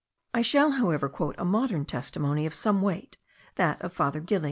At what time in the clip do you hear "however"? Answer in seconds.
0.71-1.07